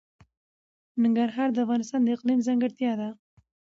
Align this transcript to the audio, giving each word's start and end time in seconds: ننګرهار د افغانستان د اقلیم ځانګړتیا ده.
ننګرهار 1.01 1.49
د 1.53 1.57
افغانستان 1.65 2.01
د 2.03 2.07
اقلیم 2.15 2.39
ځانګړتیا 2.47 2.91
ده. 2.99 3.09